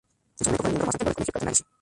En 0.39 0.45
su 0.57 0.63
momento 0.63 0.63
fue 0.63 0.71
el 0.71 0.73
miembro 0.79 0.85
más 0.89 0.95
antiguo 0.97 1.05
del 1.05 1.13
Colegio 1.13 1.33
cardenalicio. 1.33 1.65